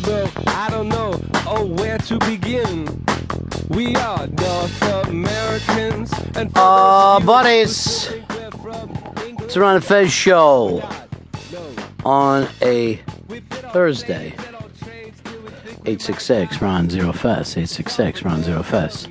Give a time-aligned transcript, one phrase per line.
[0.00, 3.04] no, no, I don't know, oh, where to begin.
[3.68, 8.10] We are North Americans and Uh, buddies.
[9.40, 10.82] It's Ron and Fez show
[12.04, 12.96] on a
[13.72, 14.34] Thursday.
[15.86, 17.56] 866 Ron Zero Fez.
[17.56, 19.06] 866 Ron Zero Fez.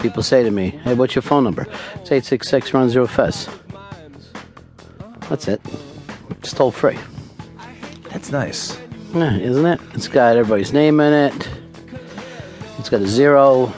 [0.00, 1.62] People say to me, hey, what's your phone number?
[1.94, 3.48] It's 866 Ron Zero Fez.
[5.28, 5.60] That's it.
[6.30, 6.98] It's toll free.
[8.10, 8.76] That's nice.
[9.14, 9.80] Isn't it?
[9.94, 11.48] It's got everybody's name in it.
[12.78, 13.72] It's got a zero.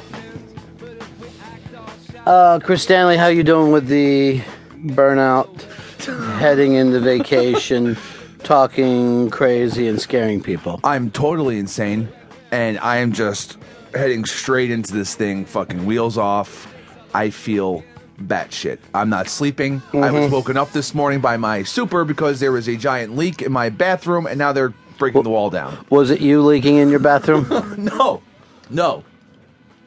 [2.25, 4.41] Uh, Chris Stanley, how you doing with the
[4.77, 5.63] burnout?
[6.39, 7.97] Heading into vacation,
[8.45, 10.81] talking crazy and scaring people.
[10.85, 12.09] I'm totally insane,
[12.51, 13.59] and I am just
[13.95, 16.73] heading straight into this thing, fucking wheels off.
[17.15, 17.83] I feel
[18.23, 18.79] batshit.
[18.95, 19.83] I'm not sleeping.
[19.93, 20.15] I Mm-hmm.
[20.23, 23.53] was woken up this morning by my super because there was a giant leak in
[23.53, 25.85] my bathroom, and now they're breaking the wall down.
[25.91, 27.47] Was it you leaking in your bathroom?
[27.79, 28.23] No,
[28.71, 29.05] no.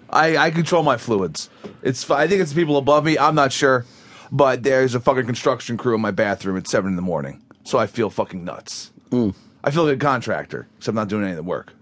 [0.10, 1.50] I I control my fluids.
[1.84, 3.18] It's I think it's the people above me.
[3.18, 3.86] I'm not sure,
[4.32, 7.78] but there's a fucking construction crew in my bathroom at seven in the morning, so
[7.78, 8.92] I feel fucking nuts.
[9.12, 11.74] I feel like a contractor, except I'm not doing any of the work.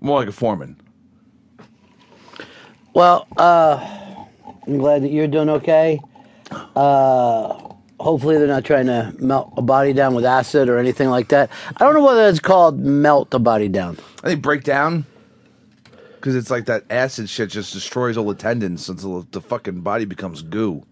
[0.00, 0.76] More like a foreman.
[2.94, 3.76] well, uh,
[4.66, 6.00] I'm glad that you're doing okay.
[6.76, 7.63] Uh,
[8.04, 11.50] hopefully they're not trying to melt a body down with acid or anything like that.
[11.76, 13.98] I don't know whether it's called melt a body down.
[14.22, 15.06] I think break down
[16.16, 20.04] because it's like that acid shit just destroys all the tendons until the fucking body
[20.04, 20.84] becomes goo.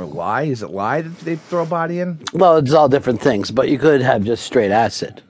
[0.00, 0.42] Or lie?
[0.42, 2.18] Is it lie that they throw a body in?
[2.32, 5.22] Well, it's all different things, but you could have just straight acid.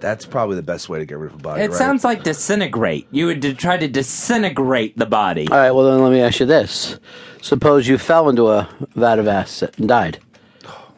[0.00, 1.62] That's probably the best way to get rid of a body.
[1.62, 1.78] It right?
[1.78, 3.06] sounds like disintegrate.
[3.10, 5.46] You would to try to disintegrate the body.
[5.50, 6.98] All right, well, then let me ask you this.
[7.42, 10.18] Suppose you fell into a vat of acid and died.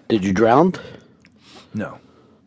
[0.08, 0.74] Did you drown?
[1.74, 1.98] No,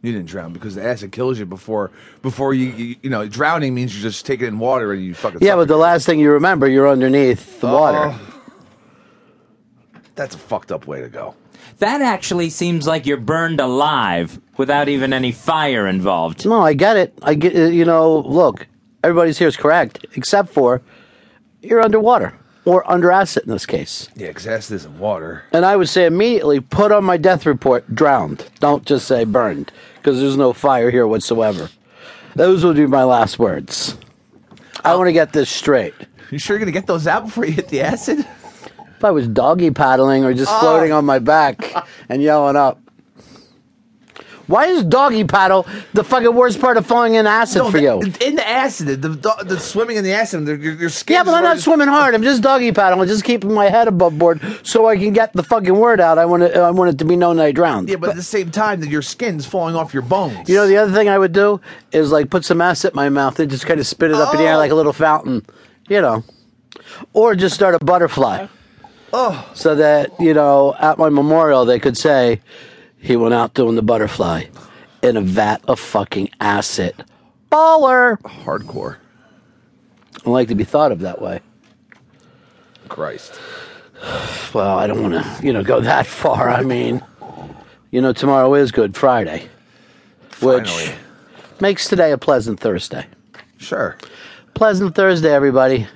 [0.02, 1.92] you didn't drown because the acid kills you before
[2.22, 5.14] before you you, you know drowning means you just take it in water and you
[5.14, 8.14] fucking Yeah, but the last thing you remember, you're underneath the water.
[8.14, 8.35] Oh.
[10.16, 11.36] That's a fucked up way to go.
[11.80, 16.46] That actually seems like you're burned alive without even any fire involved.
[16.46, 17.18] No, I get it.
[17.22, 18.68] I get, uh, you know, look,
[19.04, 20.82] everybody's here is correct, except for
[21.62, 22.34] you're underwater
[22.64, 24.10] or under acid in this case.
[24.16, 25.44] Yeah, because acid isn't water.
[25.52, 28.46] And I would say immediately put on my death report drowned.
[28.60, 31.70] Don't just say burned, because there's no fire here whatsoever.
[32.36, 33.98] Those would be my last words.
[34.84, 35.94] I want to get this straight.
[36.32, 38.26] You sure you're gonna get those out before you hit the acid?
[39.06, 40.60] I was doggy paddling or just ah.
[40.60, 41.74] floating on my back
[42.10, 42.80] and yelling up.
[44.48, 48.00] Why is doggy paddle the fucking worst part of falling in acid for you?
[48.02, 51.16] the- in the acid, the, the, the swimming in the acid, the, your, your skin.
[51.16, 52.14] Yeah, but is I'm not already- swimming hard.
[52.14, 55.44] I'm just doggy paddling, just keeping my head above board so I can get the
[55.44, 56.18] fucking word out.
[56.18, 56.56] I want it.
[56.56, 57.90] I want it to be known that I drowned.
[57.90, 60.48] Yeah, but at the same time, that your skin's falling off your bones.
[60.48, 61.60] You know, the other thing I would do
[61.92, 64.34] is like put some acid in my mouth and just kind of spit it up
[64.34, 64.58] in the air Oh.
[64.58, 64.78] like a oh.
[64.78, 65.44] little fountain,
[65.90, 66.24] you know,
[67.14, 68.46] or just start a butterfly.
[69.18, 72.42] Oh, So that you know, at my memorial, they could say
[72.98, 74.44] he went out doing the butterfly
[75.02, 77.02] in a vat of fucking acid.
[77.50, 78.20] Baller.
[78.22, 78.98] hardcore.
[80.26, 81.40] I like to be thought of that way.
[82.90, 83.40] Christ.
[84.54, 86.50] Well, I don't want to, you know, go that far.
[86.50, 87.02] I mean,
[87.92, 89.48] you know, tomorrow is Good Friday,
[90.42, 90.96] which Finally.
[91.62, 93.06] makes today a pleasant Thursday.
[93.58, 93.98] Sure.
[94.56, 95.88] Pleasant Thursday, everybody.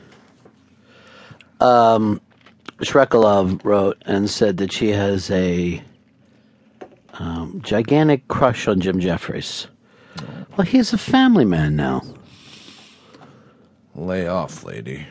[1.60, 2.22] Um,
[2.82, 5.84] Shrekalov wrote and said that she has a
[7.14, 9.68] um, gigantic crush on Jim Jefferies.
[10.58, 12.04] Well, he's a family man now.
[13.96, 15.06] Lay off, lady.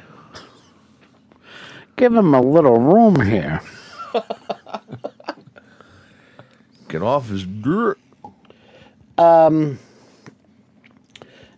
[1.97, 3.61] Give him a little room here.
[6.89, 7.99] Get off his dirt.
[9.19, 9.79] Um,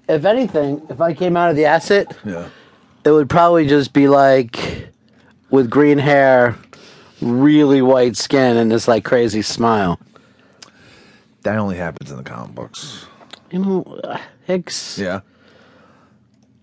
[0.09, 2.49] If anything, if I came out of the acid, Yeah.
[3.05, 4.80] it would probably just be like
[5.51, 6.57] with green hair,
[7.21, 9.99] really white skin, and this like crazy smile.
[11.43, 13.07] That only happens in the comic books.
[13.51, 14.99] You know, uh, Hicks.
[14.99, 15.21] Yeah.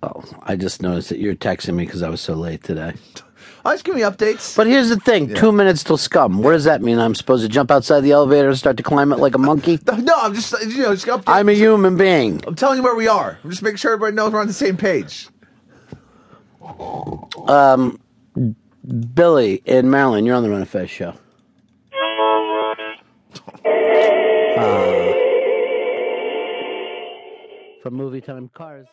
[0.03, 2.93] Oh, I just noticed that you're texting me because I was so late today.
[3.65, 4.55] Oh, just give me updates.
[4.55, 6.43] But here's the thing: two minutes till scum.
[6.43, 6.99] What does that mean?
[6.99, 9.79] I'm supposed to jump outside the elevator and start to climb it like a monkey?
[9.87, 11.23] no, I'm just you know just update.
[11.27, 12.41] I'm a human being.
[12.45, 13.39] I'm telling you where we are.
[13.43, 15.27] I'm just making sure everybody knows we're on the same page.
[18.87, 21.13] Billy in Maryland, you're on the Ron and Fez show.
[24.57, 25.13] Uh,
[27.83, 28.85] from Movie Time Cars.